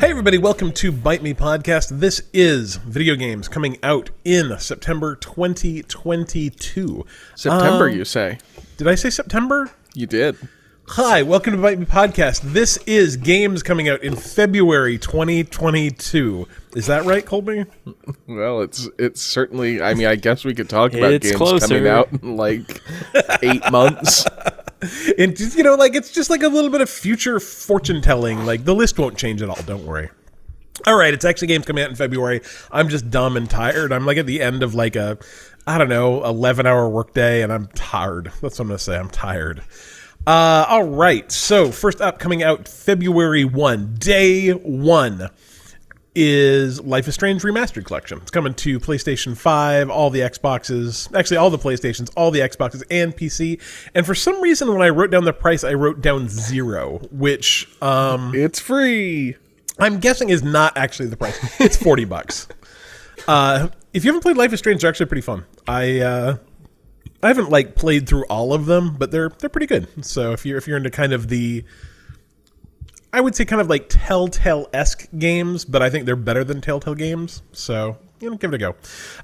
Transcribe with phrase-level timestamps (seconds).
[0.00, 2.00] Hey, everybody, welcome to Bite Me Podcast.
[2.00, 7.04] This is video games coming out in September 2022.
[7.34, 8.38] September, Um, you say?
[8.78, 9.70] Did I say September?
[9.94, 10.36] You did.
[10.94, 12.40] Hi, welcome to Bite Me Podcast.
[12.40, 16.48] This is games coming out in February 2022.
[16.74, 17.64] Is that right, Colby?
[18.26, 19.80] Well, it's it's certainly.
[19.80, 21.68] I mean, I guess we could talk about It's games closer.
[21.68, 22.80] coming out in like
[23.42, 24.26] eight months.
[25.18, 28.46] And just, you know, like it's just like a little bit of future fortune telling.
[28.46, 29.58] Like the list won't change at all.
[29.66, 30.08] Don't worry.
[30.86, 32.40] All right, it's actually games coming out in February.
[32.72, 33.92] I'm just dumb and tired.
[33.92, 35.18] I'm like at the end of like a,
[35.66, 38.32] I don't know, 11 hour workday, and I'm tired.
[38.40, 38.96] That's what I'm gonna say.
[38.96, 39.62] I'm tired.
[40.26, 41.30] Uh, all right.
[41.32, 45.30] So first up, coming out February one, day one
[46.14, 48.18] is Life is Strange Remastered Collection.
[48.18, 52.82] It's coming to PlayStation 5, all the Xboxes, actually all the PlayStations, all the Xboxes,
[52.90, 53.60] and PC.
[53.94, 57.68] And for some reason, when I wrote down the price, I wrote down zero, which
[57.80, 59.36] um, It's free.
[59.78, 61.38] I'm guessing is not actually the price.
[61.60, 62.48] It's 40 bucks.
[63.26, 65.44] Uh, if you haven't played Life is Strange, they're actually pretty fun.
[65.66, 66.36] I uh,
[67.22, 70.04] I haven't like played through all of them, but they're they're pretty good.
[70.04, 71.64] So if you're if you're into kind of the
[73.12, 76.60] I would say kind of like Telltale esque games, but I think they're better than
[76.60, 77.42] Telltale games.
[77.52, 78.76] So you know, give it a go.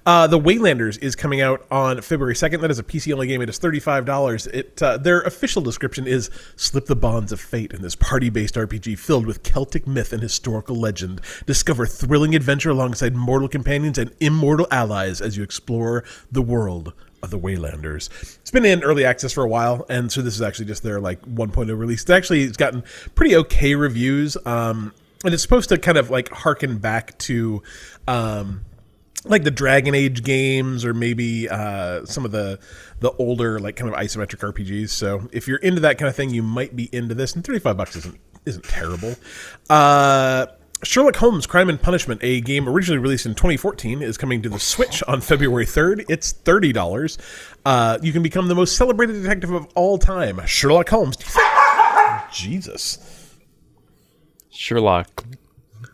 [0.06, 2.62] Uh, the Waylanders is coming out on February second.
[2.62, 3.42] That is a PC only game.
[3.42, 4.47] It is thirty five dollars.
[4.48, 8.55] It uh, their official description is slip the bonds of fate in this party based
[8.55, 11.20] RPG filled with Celtic myth and historical legend.
[11.47, 16.02] Discover thrilling adventure alongside mortal companions and immortal allies as you explore
[16.33, 18.09] the world of the Waylanders.
[18.41, 21.00] It's been in early access for a while, and so this is actually just their
[21.00, 22.03] like 1.0 release.
[22.05, 24.92] It actually it's gotten pretty okay reviews, um,
[25.25, 27.62] and it's supposed to kind of like harken back to.
[28.06, 28.64] Um,
[29.25, 32.61] like the Dragon Age games, or maybe uh, some of the
[33.00, 34.91] the older like kind of isometric RPGs.
[34.91, 37.34] So if you're into that kind of thing, you might be into this.
[37.34, 39.17] And 35 bucks isn't isn't terrible.
[39.69, 40.47] Uh,
[40.87, 44.58] Sherlock Holmes: Crime and Punishment, a game originally released in 2014, is coming to the
[44.61, 46.05] Switch on February 3rd.
[46.08, 47.19] It's thirty dollars.
[47.64, 51.17] Uh, you can become the most celebrated detective of all time, Sherlock Holmes.
[52.33, 53.35] Jesus,
[54.51, 55.24] Sherlock.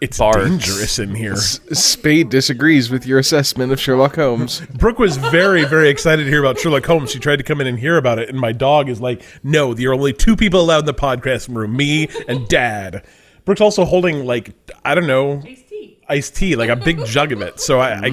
[0.00, 0.44] it's Barks.
[0.48, 1.36] dangerous in here.
[1.36, 4.60] Spade disagrees with your assessment of Sherlock Holmes.
[4.74, 7.10] Brooke was very, very excited to hear about Sherlock Holmes.
[7.12, 9.72] She tried to come in and hear about it, and my dog is like, "No,
[9.74, 13.04] there are only two people allowed in the podcast room: me and Dad."
[13.44, 14.52] Brooke's also holding like
[14.84, 15.98] I don't know Iced tea.
[16.08, 17.60] iced tea, like a big jug of it.
[17.60, 18.10] So I, I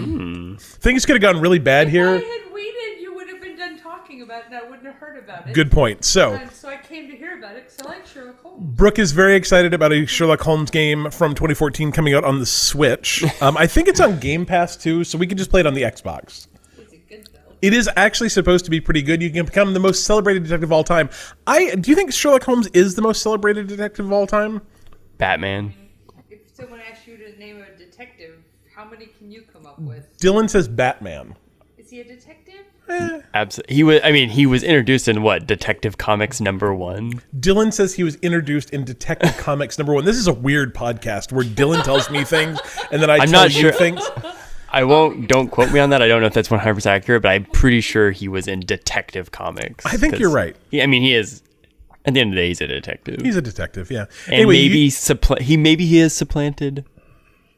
[0.57, 2.13] things could have gone really bad If I here.
[2.19, 5.17] had waited, you would have been done talking about it, and I wouldn't have heard
[5.23, 5.53] about it.
[5.53, 6.03] Good point.
[6.03, 8.75] So And so I came to hear about it because I like Sherlock Holmes.
[8.75, 12.45] Brooke is very excited about a Sherlock Holmes game from 2014 coming out on the
[12.45, 13.23] Switch.
[13.41, 15.73] Um, I think it's on Game Pass too, so we can just play it on
[15.73, 16.47] the Xbox.
[16.77, 17.39] Is it good though?
[17.61, 19.21] It is actually supposed to be pretty good.
[19.21, 21.09] You can become the most celebrated detective of all time.
[21.47, 24.61] I do you think Sherlock Holmes is the most celebrated detective of all time?
[25.19, 25.73] Batman.
[26.31, 28.39] If someone asks you to name a detective,
[28.75, 30.17] how many can you come up with?
[30.17, 31.35] Dylan says Batman.
[31.77, 32.65] Is he a detective?
[32.87, 33.21] Eh.
[33.35, 33.75] Absolutely.
[33.75, 33.99] He was.
[34.03, 37.21] I mean, he was introduced in what Detective Comics number one.
[37.39, 40.05] Dylan says he was introduced in Detective Comics number one.
[40.05, 42.59] This is a weird podcast where Dylan tells me things
[42.91, 44.01] and then I I'm tell not you sure- things.
[44.71, 45.27] I won't.
[45.27, 46.01] Don't quote me on that.
[46.03, 48.59] I don't know if that's 100 percent accurate, but I'm pretty sure he was in
[48.61, 49.85] Detective Comics.
[49.85, 50.55] I think you're right.
[50.71, 51.41] He, I mean, he is.
[52.09, 53.21] At the end of the day, he's a detective.
[53.21, 54.05] He's a detective, yeah.
[54.25, 56.85] and anyway, you- maybe he maybe he has supplanted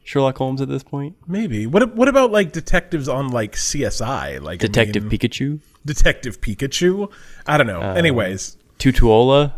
[0.04, 1.16] Sherlock Holmes at this point.
[1.28, 1.66] maybe.
[1.66, 4.42] What what about like detectives on like CSI?
[4.42, 7.10] Like I Detective mean, Pikachu, Detective Pikachu?
[7.48, 7.82] I don't know.
[7.82, 9.54] Uh, Anyways, Tutuola,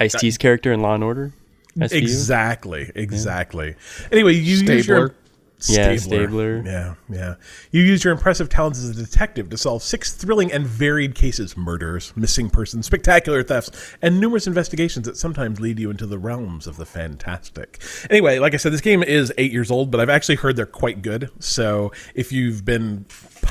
[0.00, 1.32] Ice T's character in Law and Order.
[1.78, 1.92] SVU.
[1.92, 3.74] Exactly, exactly.
[4.10, 5.14] Anyway, you use your
[5.58, 5.92] Stabler.
[5.92, 6.62] Yeah, Stabler.
[6.64, 7.34] Yeah, yeah.
[7.70, 11.56] You use your impressive talents as a detective to solve six thrilling and varied cases:
[11.56, 16.66] murders, missing persons, spectacular thefts, and numerous investigations that sometimes lead you into the realms
[16.66, 17.80] of the fantastic.
[18.10, 20.66] Anyway, like I said, this game is eight years old, but I've actually heard they're
[20.66, 21.30] quite good.
[21.38, 23.06] So if you've been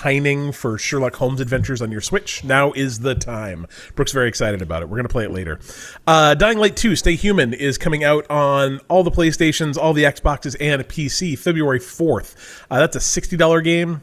[0.05, 3.65] pining for Sherlock Holmes adventures on your Switch, now is the time.
[3.95, 4.85] Brooke's very excited about it.
[4.85, 5.59] We're going to play it later.
[6.05, 10.03] Uh, Dying Light 2 Stay Human is coming out on all the PlayStations, all the
[10.03, 12.35] Xboxes, and PC February 4th.
[12.69, 14.01] Uh, that's a $60 game.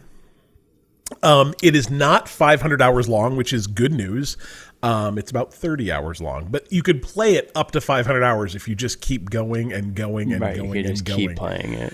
[1.23, 4.37] Um, it is not 500 hours long, which is good news.
[4.83, 8.57] Um, it's about 30 hours long, but you could play it up to 500 hours
[8.57, 11.29] if you just keep going and going and Right, you going can and just going.
[11.29, 11.93] keep playing it.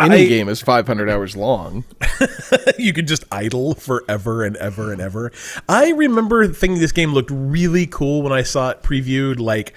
[0.00, 1.84] Any I- game is 500 hours long.
[2.78, 5.30] you could just idle forever and ever and ever.
[5.68, 9.74] I remember thinking this game looked really cool when I saw it previewed like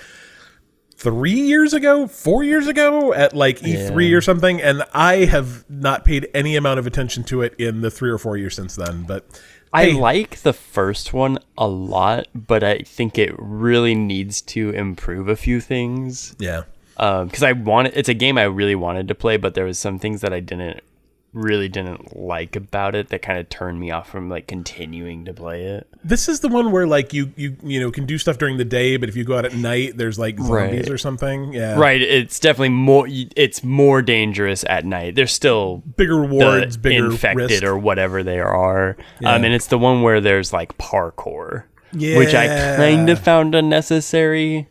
[0.97, 4.15] three years ago, four years ago at like E3 Yeah.
[4.17, 7.91] or something, and I have not paid any amount of attention to it in the
[7.91, 9.03] three or four years since then.
[9.03, 9.25] But
[9.73, 9.93] I Hey.
[9.93, 15.35] like the first one a lot, but I think it really needs to improve a
[15.35, 16.33] few things.
[16.39, 16.61] yeah,
[16.95, 17.93] because I wanted.
[17.95, 20.39] It's a game I really wanted to play, but there was some things that I
[20.39, 20.81] didn't
[21.33, 25.33] really didn't like about it that kind of turned me off from like continuing to
[25.33, 25.85] play it.
[26.01, 28.63] This is the one where like you you you know can do stuff during the
[28.63, 30.49] day, but if you go out at night, there's like zombies
[30.83, 30.89] Right.
[30.89, 31.51] or something.
[31.51, 32.01] Yeah, Right.
[32.01, 33.05] It's definitely more.
[33.09, 35.15] It's more dangerous at night.
[35.15, 37.63] There's still Bigger rewards, bigger infected risk.
[37.65, 38.95] or whatever they are.
[39.19, 39.33] Yeah.
[39.35, 42.47] Um, and it's the one where there's like parkour, which I
[42.77, 44.69] kind of found unnecessary.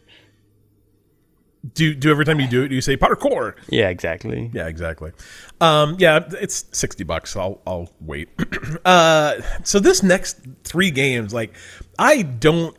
[1.72, 3.54] Do do every time you do it, do you say parkour?
[3.68, 4.50] Yeah, exactly.
[4.52, 5.12] Yeah, exactly.
[5.60, 7.36] Um, yeah, it's sixty bucks.
[7.36, 8.28] I'll I'll wait.
[8.84, 11.54] uh, so this next three games, like,
[11.98, 12.76] I don't.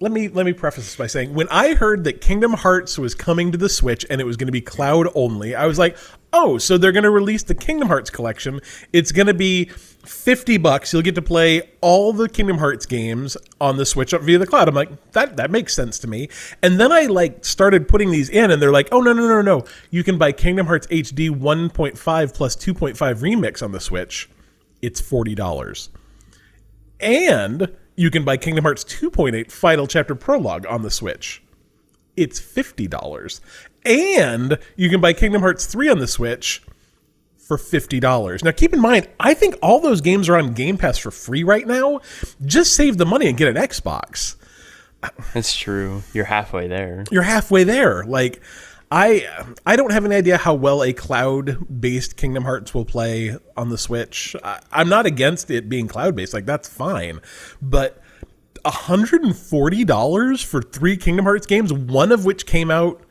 [0.00, 3.14] Let me let me preface this by saying when I heard that Kingdom Hearts was
[3.14, 5.96] coming to the Switch and it was going to be cloud only, I was like,
[6.34, 8.60] oh, so they're going to release the Kingdom Hearts collection.
[8.92, 10.92] It's going to be fifty bucks.
[10.92, 14.46] You'll get to play all the Kingdom Hearts games on the Switch up via the
[14.46, 14.68] cloud.
[14.68, 16.28] I'm like, that that makes sense to me.
[16.62, 19.40] And then I like started putting these in, and they're like, oh no no no
[19.40, 24.28] no, you can buy Kingdom Hearts HD 1.5 plus 2.5 remix on the Switch.
[24.82, 25.88] It's forty dollars.
[27.00, 31.42] And you can buy Kingdom Hearts 2.8 Final Chapter Prologue on the Switch.
[32.16, 33.40] It's $50.
[33.84, 36.62] And you can buy Kingdom Hearts 3 on the Switch
[37.36, 38.42] for $50.
[38.42, 41.44] Now keep in mind, I think all those games are on Game Pass for free
[41.44, 42.00] right now.
[42.44, 44.36] Just save the money and get an Xbox.
[45.34, 46.02] That's true.
[46.14, 47.04] You're halfway there.
[47.10, 48.04] You're halfway there.
[48.04, 48.40] Like
[48.90, 49.26] I
[49.66, 53.76] I don't have any idea how well a cloud-based Kingdom Hearts will play on the
[53.76, 54.34] Switch.
[54.42, 56.32] I, I'm not against it being cloud-based.
[56.32, 57.20] Like that's fine.
[57.60, 58.00] But
[58.64, 63.03] $140 for three Kingdom Hearts games, one of which came out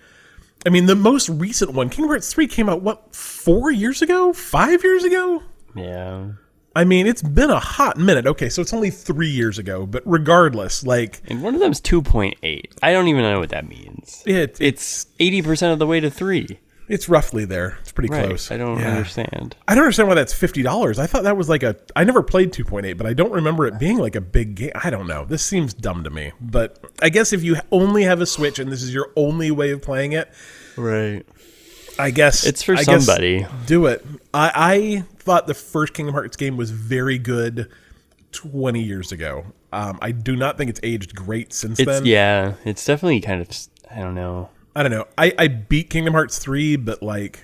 [0.66, 4.32] I mean, the most recent one, Kingdom Hearts 3 came out what, 4 years ago?
[4.34, 5.44] 5 years ago?
[5.76, 6.32] Yeah.
[6.76, 8.26] I mean, it's been a hot minute.
[8.26, 12.64] Okay, so it's only 3 years ago, but regardless, like And one of them's 2.8.
[12.82, 14.24] I don't even know what that means.
[14.26, 16.60] it, It's 80% of the way to 3.
[16.88, 17.78] It's roughly there.
[17.82, 18.26] It's pretty Right.
[18.28, 18.52] close.
[18.52, 18.92] I don't Yeah.
[18.92, 19.56] understand.
[19.68, 21.00] I don't understand why that's fifty dollars.
[21.00, 21.76] I thought that was like a.
[21.96, 24.56] I never played two point eight, but I don't remember it being like a big
[24.56, 24.72] game.
[24.76, 25.26] I don't know.
[25.26, 26.32] This seems dumb to me.
[26.42, 29.72] But I guess if you only have a Switch and this is your only way
[29.72, 30.30] of playing it,
[30.76, 31.24] Right.
[32.00, 33.46] I guess It's for I somebody.
[33.68, 34.04] Do it.
[34.34, 37.70] I, I thought the first Kingdom Hearts game was very good
[38.32, 39.46] twenty years ago.
[39.72, 42.06] Um, I do not think it's aged great since It's then.
[42.06, 43.50] yeah, it's definitely kind of
[43.96, 45.06] I don't know, I don't know.
[45.18, 47.44] I, I beat Kingdom Hearts three, but like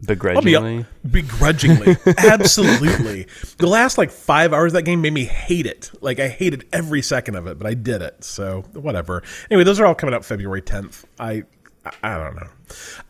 [0.00, 0.86] I'll be begrudgingly.
[1.10, 3.26] begrudgingly, absolutely.
[3.58, 5.90] The last like five hours of that game made me hate it.
[6.00, 8.22] Like I hated every second of it, but I did it.
[8.22, 9.22] So whatever.
[9.50, 11.04] Anyway, those are all coming out February 10th.
[11.18, 11.42] I
[12.02, 12.48] I- don't know.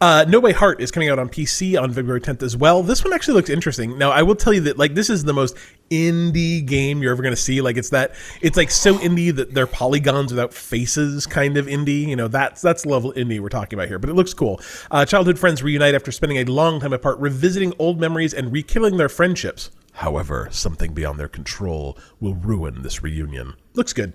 [0.00, 2.82] Uh, no Way Heart is coming out on PC on February 10th as well.
[2.82, 3.98] This one actually looks interesting.
[3.98, 5.56] Now, I will tell you that like this is the most
[5.90, 7.60] indie game you're ever going to see.
[7.60, 12.06] Like it's that it's like so indie that they're polygons without faces kind of indie.
[12.06, 13.98] You know, that's that's level indie we're talking about here.
[13.98, 14.60] But it looks cool.
[14.90, 18.96] Uh, childhood friends reunite after spending a long time apart, revisiting old memories and rekindling
[18.96, 19.70] their friendships.
[19.98, 23.54] However, something beyond their control will ruin this reunion.
[23.74, 24.12] Looks good.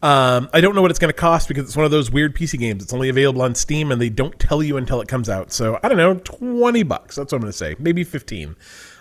[0.00, 2.36] Um, I don't know what it's going to cost because it's one of those weird
[2.36, 2.84] PC games.
[2.84, 5.52] It's only available on Steam and they don't tell you until it comes out.
[5.52, 7.16] So I don't know, twenty bucks.
[7.16, 7.74] That's what I'm going to say.
[7.80, 8.54] Maybe fifteen.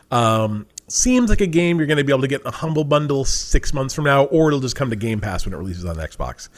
[0.10, 2.84] Um, seems like a game you're going to be able to get in a humble
[2.84, 5.86] bundle six months from now, or it'll just come to Game Pass when it releases
[5.86, 6.50] on Xbox.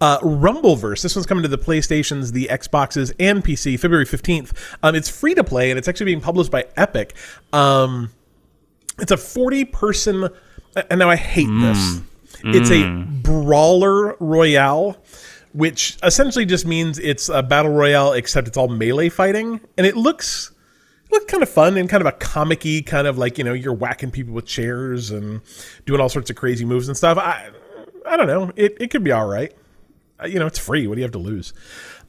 [0.00, 1.02] Uh, Rumbleverse.
[1.02, 4.76] This one's coming to the PlayStations, the Xboxes, and PC February fifteenth.
[4.84, 7.16] Um, it's free to play and it's actually being published by Epic.
[7.52, 8.12] Um,
[8.98, 10.28] it's a 40 person
[10.90, 12.00] and now i hate this.
[12.46, 15.02] It's a brawler royale
[15.54, 19.60] which essentially just means it's a battle royale except it's all melee fighting.
[19.78, 20.50] And it looks
[21.12, 23.72] looked kind of fun and kind of a comic-y kind of like you know you're
[23.74, 25.40] whacking people with chairs and
[25.86, 27.16] doing all sorts of crazy moves and stuff.
[27.16, 27.50] I
[28.06, 28.50] i don't know.
[28.56, 29.54] It, it could be all right.
[30.22, 30.86] Uh, you know it's free.
[30.86, 31.54] What do you have to lose?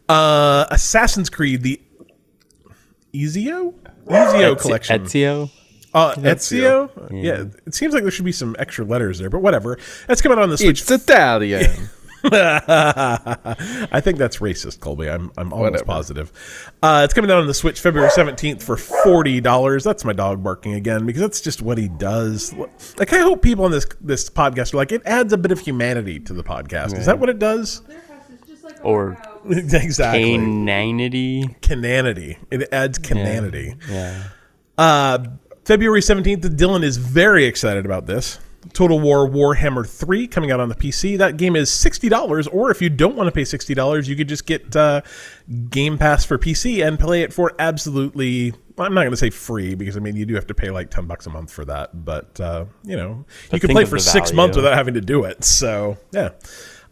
[0.10, 1.80] Uh assassin's creed the
[3.13, 3.75] ezio
[4.08, 5.06] ezio collection.
[5.06, 5.51] Ezio.
[5.96, 6.90] Uh, Ezio?
[7.12, 7.46] Yeah.
[7.66, 9.80] It seems like there should be some extra letters there, but whatever.
[10.08, 10.82] That's coming out on the Switch.
[10.82, 11.90] It's Italian.
[12.80, 15.10] I think that's racist, Colby.
[15.10, 15.86] I'm, I'm almost Whatever.
[15.86, 16.72] positive.
[16.82, 19.84] Uh, it's coming out on the Switch February 17th for $40.
[19.84, 22.54] That's my dog barking again because that's just what he does.
[22.98, 25.60] Like, I hope people on this this podcast are like, it adds a bit of
[25.60, 26.98] humanity to the podcast.
[26.98, 27.82] Is that what it does?
[27.82, 29.18] Their house is just like Or-
[29.50, 30.32] exactly.
[30.34, 31.56] Cananity.
[31.62, 32.38] Cananity.
[32.50, 33.75] It adds cananity.
[33.90, 34.24] Yeah.
[34.78, 35.20] Uh,
[35.66, 38.40] February 17th, Dylan is very excited about this.
[38.74, 41.18] Total War Warhammer 3 coming out on the PC.
[41.18, 44.46] That game is $60, or if you don't want to pay $60, you could just
[44.46, 45.02] get uh,
[45.70, 49.74] Game Pass for PC and play it for absolutely, I'm not going to say free,
[49.74, 52.06] because I mean, you do have to pay like 10 bucks a month for that,
[52.06, 54.36] but, uh, you know, you can play for six value.
[54.36, 55.44] months without having to do it.
[55.44, 56.30] So, yeah.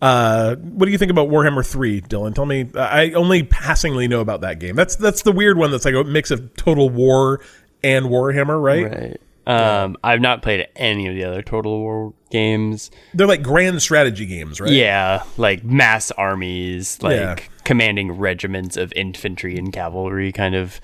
[0.01, 2.35] Uh, what do you think about Warhammer Three, Dylan?
[2.35, 2.69] Tell me.
[2.75, 4.75] I only passingly know about that game.
[4.75, 5.71] That's that's the weird one.
[5.71, 7.39] That's like a mix of Total War
[7.83, 8.83] and Warhammer, right?
[8.91, 9.19] Right.
[9.45, 12.89] Um, I've not played any of the other Total War games.
[13.13, 14.71] They're like grand strategy games, right?
[14.71, 17.35] Yeah, like mass armies, like Yeah.
[17.65, 20.79] commanding regiments of infantry and cavalry kind of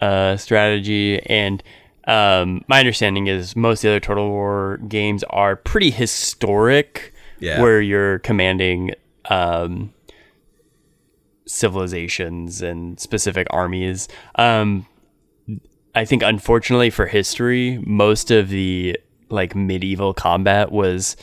[0.00, 1.20] uh, strategy.
[1.26, 1.60] And
[2.06, 7.60] um, my understanding is most of the other Total War games are pretty historic, Yeah.
[7.60, 8.92] where you're commanding
[9.28, 9.92] um,
[11.46, 14.08] civilizations and specific armies.
[14.36, 14.86] Um,
[15.98, 18.96] I think unfortunately for history, most of the
[19.30, 21.16] like medieval combat was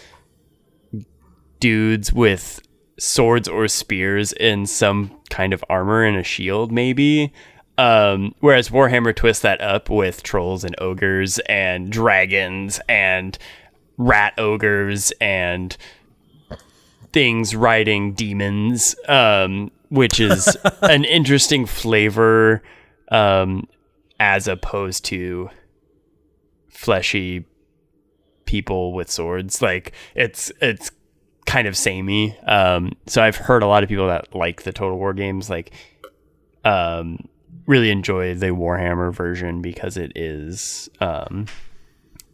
[1.61, 2.59] dudes with
[2.99, 7.31] swords or spears and some kind of armor and a shield, maybe.
[7.77, 13.37] Um, whereas Warhammer twists that up with trolls and ogres and dragons and
[13.95, 15.77] rat ogres and
[17.13, 22.61] things riding demons, um, which is an interesting flavor
[23.09, 23.69] um,
[24.19, 25.49] as opposed to
[26.69, 27.45] fleshy
[28.45, 29.61] people with swords.
[29.61, 30.91] Like it's it's
[31.45, 32.37] kind of samey.
[32.47, 35.71] Um, so I've heard a lot of people that like the Total War games like
[36.63, 37.27] um,
[37.65, 41.45] really enjoy the Warhammer version because it is um,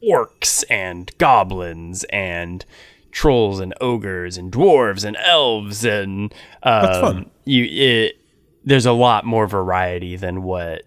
[0.04, 2.66] orcs and goblins and
[3.12, 6.34] trolls and ogres and dwarves and elves and
[6.64, 7.32] um, That's fun.
[7.46, 8.18] You it
[8.64, 10.84] there's a lot more variety than what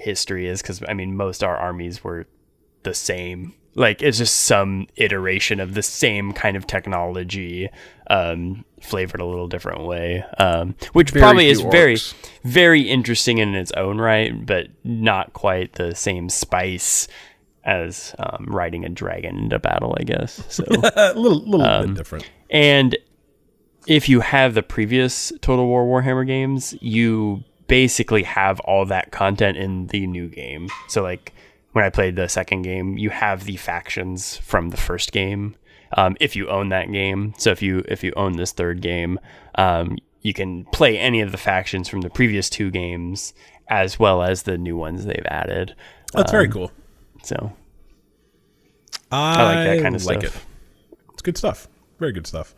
[0.00, 2.26] history is because I mean most our armies were
[2.82, 3.54] the same.
[3.74, 7.68] Like it's just some iteration of the same kind of technology,
[8.10, 11.96] um, flavored a little different way, um, which Very probably is few very,
[12.42, 17.06] very interesting in its own right, but not quite the same spice
[17.64, 20.42] as um, riding a dragon into battle, I guess.
[20.48, 20.64] So.
[20.96, 22.30] a little little Um, bit different.
[22.50, 22.96] And
[23.86, 29.56] if you have the previous Total War Warhammer games, you basically have all that content
[29.56, 30.68] in the new game.
[30.88, 31.32] So like
[31.72, 35.54] when I played the second game, you have the factions from the first game.
[35.96, 39.18] Um, if you own that game, so if you if you own this third game,
[39.54, 43.32] um, you can play any of the factions from the previous two games
[43.68, 45.74] as well as the new ones they've added.
[46.12, 46.72] That's very cool.
[47.22, 47.52] So
[49.10, 50.36] I, like that kind of like stuff.
[50.36, 51.02] it.
[51.12, 51.68] It's good stuff.
[51.98, 52.54] Very good stuff.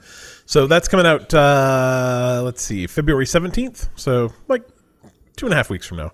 [0.46, 1.32] So that's coming out.
[1.32, 3.88] Uh, let's see, February seventeenth.
[3.94, 4.62] So like
[5.40, 6.12] two and a half weeks from now.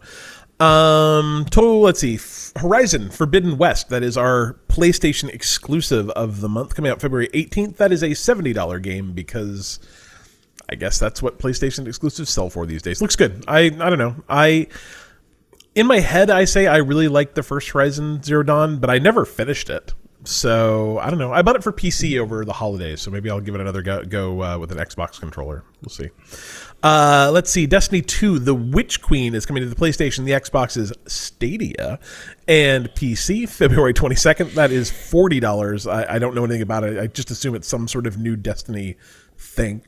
[0.65, 1.81] Um, total.
[1.81, 2.19] Let's see,
[2.59, 3.91] Horizon Forbidden West.
[3.91, 7.77] That is our PlayStation exclusive of the month, coming out February eighteenth.
[7.77, 9.81] That is a seventy dollar game because
[10.71, 13.03] I guess that's what PlayStation exclusives sell for these days.
[13.03, 13.45] Looks good.
[13.47, 14.17] I I don't know.
[14.31, 14.69] I
[15.75, 18.99] in my head I say I really like the first Horizon Zero Dawn, but I
[18.99, 19.93] never finished it.
[20.25, 21.33] So I don't know.
[21.33, 24.03] I bought it for PC over the holidays, so maybe I'll give it another go,
[24.05, 25.65] go uh, with an Xbox controller.
[25.83, 26.11] We'll see.
[26.87, 27.67] Uh, let's see.
[27.67, 31.99] Destiny 2, The Witch Queen is coming to the PlayStation, the Xbox's Stadia,
[32.47, 34.55] and PC February 22nd.
[34.55, 35.93] That is $40.
[35.93, 36.97] I, I don't know anything about it.
[36.97, 38.97] I just assume it's some sort of new Destiny
[39.37, 39.83] thing.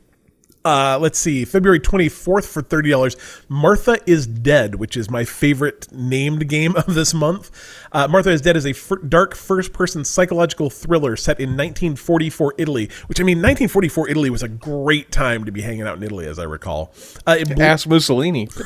[0.64, 3.16] Uh, let's see, February 24th for $30.
[3.48, 7.50] Martha is Dead, which is my favorite named game of this month.
[7.92, 8.74] Uh, Martha is Dead is a
[9.06, 14.42] dark first person psychological thriller set in 1944 Italy, which I mean, 1944 Italy was
[14.42, 16.92] a great time to be hanging out in Italy, as I recall.
[17.26, 18.48] Uh, it bl- Ask Mussolini.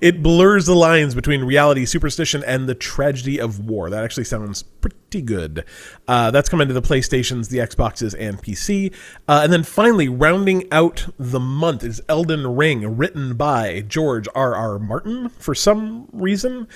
[0.00, 3.90] it blurs the lines between reality, superstition, and the tragedy of war.
[3.90, 5.64] That actually sounds pretty good.
[6.06, 8.94] Uh, that's coming to the PlayStations, the Xboxes, and PC.
[9.28, 14.54] Uh, and then finally, rounding out the month is Elden Ring, written by George R.
[14.54, 14.78] R.
[14.78, 16.68] Martin for some reason.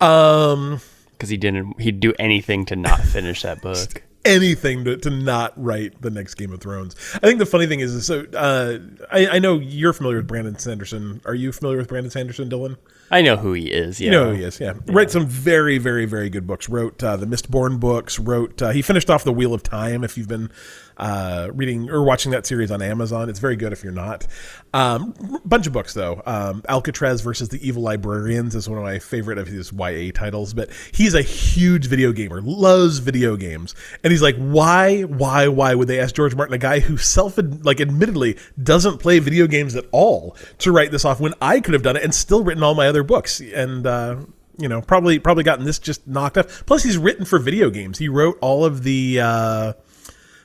[0.00, 0.80] Um,
[1.12, 4.02] because he didn't he'd do anything to not finish that book.
[4.24, 6.96] anything to, to not write the next Game of Thrones.
[7.14, 8.78] I think the funny thing is, is so uh,
[9.10, 11.20] I, I know you're familiar with Brandon Sanderson.
[11.24, 12.76] Are you familiar with Brandon Sanderson, Dylan?
[13.10, 14.00] I know who he is.
[14.00, 14.04] Yeah.
[14.06, 14.72] You know who he is, yeah.
[14.86, 16.68] Wrote some very, very, very good books.
[16.68, 18.18] Wrote uh, the Mistborn books.
[18.18, 20.02] Wrote uh, he finished off the Wheel of Time.
[20.02, 20.50] If you've been
[20.96, 23.72] uh, reading or watching that series on Amazon, it's very good.
[23.72, 24.26] If you're not,
[24.74, 26.22] um, bunch of books though.
[26.26, 30.54] Um, Alcatraz versus the Evil Librarians is one of my favorite of his YA titles.
[30.54, 35.74] But he's a huge video gamer, loves video games, and he's like, why, why, why
[35.74, 39.76] would they ask George Martin, a guy who self like admittedly doesn't play video games
[39.76, 42.62] at all, to write this off when I could have done it and still written
[42.62, 43.86] all my other books and.
[43.86, 44.16] Uh,
[44.58, 46.66] you know, probably probably gotten this just knocked off.
[46.66, 47.98] Plus, he's written for video games.
[47.98, 49.20] He wrote all of the.
[49.20, 49.72] Uh,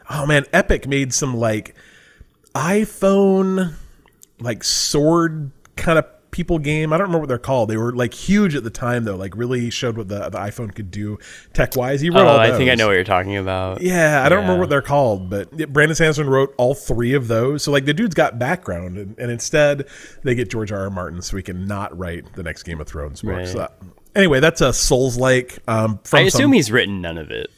[0.10, 1.76] oh man, Epic made some like
[2.56, 3.74] iPhone,
[4.40, 6.92] like sword kind of people game.
[6.94, 7.70] I don't remember what they're called.
[7.70, 9.16] They were like huge at the time though.
[9.16, 11.18] Like really showed what the, the iPhone could do
[11.54, 12.02] tech wise.
[12.02, 13.82] He wrote Oh, I think I know what you're talking about.
[13.82, 17.64] Yeah, I don't remember what they're called, but Brandon Sanderson wrote all three of those.
[17.64, 19.88] So like the dude's got background, and, and instead
[20.24, 20.82] they get George R.
[20.82, 20.90] R.
[20.90, 23.32] Martin so he can not write the next Game of Thrones book.
[23.34, 23.48] Right.
[23.48, 23.74] So that-
[24.16, 25.60] anyway, that's a Souls like.
[25.68, 27.50] Um, from I assume some- he's written none of it.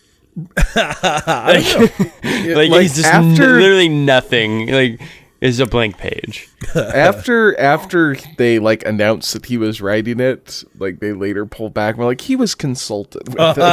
[0.75, 4.67] like, like, just after- literally nothing.
[4.67, 5.01] Like
[5.41, 6.50] it's a blank page.
[6.75, 11.96] after after they like announced that he was writing it, like they later pulled back.
[11.96, 13.65] and Were like he was consulted with this.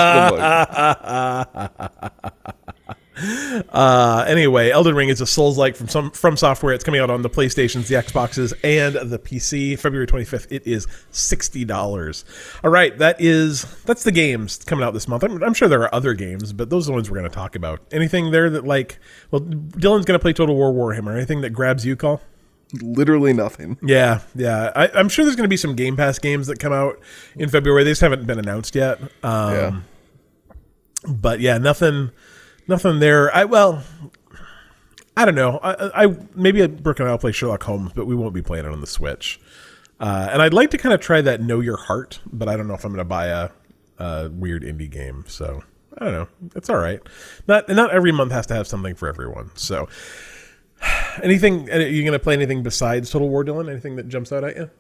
[3.17, 6.75] Uh, anyway, Elden Ring is a Souls like from some FromSoftware.
[6.75, 9.79] It's coming out on the PlayStations, the Xboxes, and the PC.
[9.79, 10.51] February twenty fifth.
[10.51, 12.25] It is sixty dollars.
[12.63, 15.25] All right, that is that's the games coming out this month.
[15.25, 17.35] I'm, I'm sure there are other games, but those are the ones we're going to
[17.35, 17.81] talk about.
[17.91, 18.99] Anything there that like,
[19.31, 21.15] well, Dylan's going to play Total War Warhammer.
[21.15, 22.21] Anything that grabs you, call?
[22.83, 23.79] literally nothing.
[23.83, 24.73] Yeah, yeah.
[24.75, 27.01] I, I'm sure there's going to be some Game Pass games that come out
[27.37, 27.85] in February.
[27.85, 29.01] They just haven't been announced yet.
[29.23, 29.81] Um, yeah.
[31.09, 32.11] but yeah, nothing,
[32.69, 33.35] nothing there.
[33.35, 33.83] I well,
[35.17, 35.59] I don't know.
[35.63, 38.73] I, I maybe Brooke and I'll play Sherlock Holmes, but we won't be playing it
[38.73, 39.41] on the Switch.
[39.99, 42.69] Uh, and I'd like to kind of try that Know Your Heart, but I don't
[42.69, 43.49] know if I'm going to buy a,
[43.99, 45.25] a weird indie game.
[45.27, 45.65] So
[45.97, 46.29] I don't know.
[46.55, 47.01] It's all right.
[47.49, 49.51] Not not every month has to have something for everyone.
[49.55, 49.89] So
[51.23, 51.71] anything?
[51.71, 53.71] Are you going to play anything besides Total War, Dylan?
[53.71, 54.71] Anything that jumps out at you?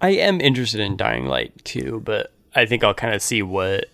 [0.00, 3.86] I am interested in Dying Light 2, but I think I'll kind of see what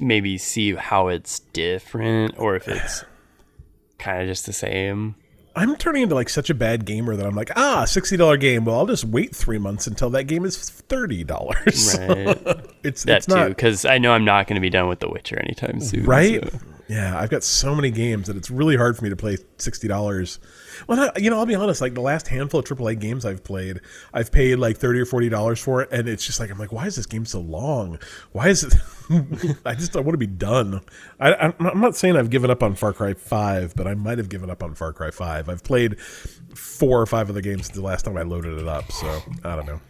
[0.00, 3.04] maybe see how it's different or if it's
[3.98, 5.14] kind of just the same.
[5.56, 8.64] I'm turning into like such a bad gamer that I'm like, ah, sixty dollar game.
[8.64, 11.96] Well, I'll just wait three months until that game is thirty dollars.
[11.98, 12.38] Right.
[12.84, 15.08] it's that it's too, because I know I'm not going to be done with The
[15.08, 16.04] Witcher anytime soon.
[16.04, 16.42] right.
[16.50, 16.58] so-
[16.90, 19.86] Yeah, I've got so many games that it's really hard for me to play sixty
[19.86, 20.40] dollars.
[20.88, 21.80] Well, you know, I'll be honest.
[21.80, 23.78] Like the last handful of AAA games I've played,
[24.12, 26.72] I've paid like thirty or forty dollars for it, and it's just like I'm like,
[26.72, 28.00] why is this game so long?
[28.32, 28.74] Why is it?
[29.64, 30.80] I just I want to be done.
[31.20, 34.18] I, I'm I'm not saying I've given up on Far Cry Five, but I might
[34.18, 35.48] have given up on Far Cry Five.
[35.48, 38.66] I've played four or five of the games since the last time I loaded it
[38.66, 39.80] up, so I don't know.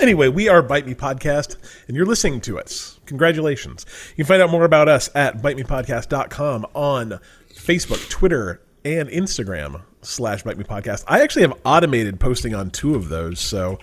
[0.00, 2.98] Anyway, we are Bite Me Podcast, and you're listening to us.
[3.04, 3.84] Congratulations.
[4.16, 7.20] You can find out more about us at bitemepodcast.com on
[7.54, 11.04] Facebook, Twitter, and Instagram slash Bite Me Podcast.
[11.06, 13.78] I actually have automated posting on two of those, so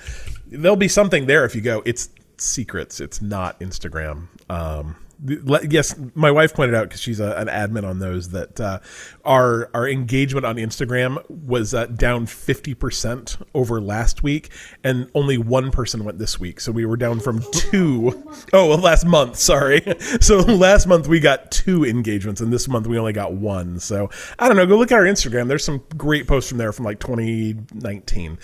[0.47, 1.83] there'll be something there if you go.
[1.85, 2.99] It's secrets.
[2.99, 4.27] It's not Instagram.
[4.49, 4.95] Um,
[5.25, 8.79] yes, my wife pointed out because she's a, an admin on those that uh,
[9.25, 14.49] our our engagement on Instagram was uh, down fifty percent over last week,
[14.83, 16.59] and only one person went this week.
[16.59, 18.25] So we were down from two.
[18.51, 19.35] Oh, well, last month.
[19.37, 19.81] Sorry.
[20.21, 23.79] So last month we got two engagements, and this month we only got one.
[23.79, 24.65] So I don't know.
[24.65, 25.47] Go look at our Instagram.
[25.47, 28.37] There's some great posts from there from like 2019.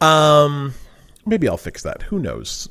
[0.00, 0.74] Um,
[1.24, 2.02] maybe I'll fix that.
[2.02, 2.68] Who knows?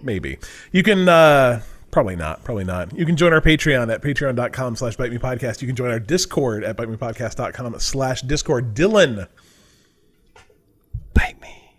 [0.00, 0.38] maybe
[0.72, 2.96] you can uh probably not probably not.
[2.96, 5.60] You can join our patreon at patreon.com slash bite me podcast.
[5.62, 8.74] You can join our discord at bite me podcast.com slash discord.
[8.74, 9.26] Dylan!
[11.14, 11.72] Bite me.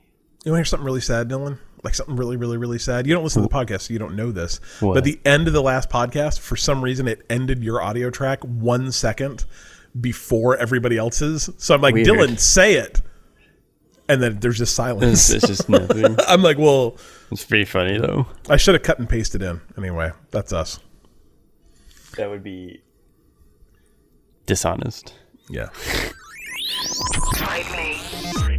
[0.43, 1.57] you want to hear something really sad dylan?
[1.83, 3.07] Like something really really really sad?
[3.07, 4.59] You don't listen to the podcast so you don't know this.
[4.81, 4.95] What?
[4.95, 8.41] but the end of the last podcast for some reason it ended your audio track
[8.43, 9.45] one second
[9.99, 11.49] before everybody else's.
[11.57, 12.07] So i'm like Weird.
[12.07, 13.01] dylan say it
[14.09, 16.17] and then there's just silence it's just nothing.
[16.27, 16.97] i'm like well
[17.31, 18.25] It's pretty funny though.
[18.49, 20.79] i should have cut and pasted in anyway that's us
[22.17, 22.81] That would be
[24.45, 25.13] dishonest.
[25.49, 25.69] yeah
[27.39, 28.58] Bite me.